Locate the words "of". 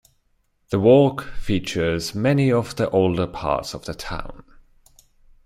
2.51-2.75, 3.75-3.85